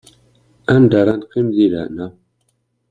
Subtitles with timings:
[0.73, 2.07] Anda ara neqqim deg lehna.